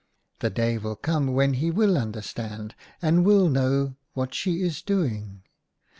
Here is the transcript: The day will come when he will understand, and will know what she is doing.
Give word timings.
The 0.39 0.49
day 0.49 0.79
will 0.79 0.95
come 0.95 1.27
when 1.35 1.53
he 1.53 1.69
will 1.69 1.95
understand, 1.95 2.73
and 3.03 3.23
will 3.23 3.47
know 3.49 3.97
what 4.15 4.33
she 4.33 4.63
is 4.63 4.81
doing. 4.81 5.43